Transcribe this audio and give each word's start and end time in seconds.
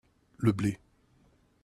Le 0.39 0.51
blé. 0.51 0.79